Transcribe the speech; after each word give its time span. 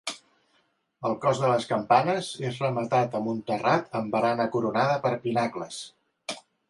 El 1.09 1.17
cos 1.25 1.41
de 1.43 1.51
les 1.51 1.67
campanes 1.73 2.29
és 2.51 2.57
rematat 2.65 3.11
per 3.17 3.21
un 3.35 3.43
terrat 3.51 3.95
amb 4.01 4.17
barana 4.17 4.49
coronada 4.57 4.97
per 5.05 5.13
pinacles. 5.27 5.79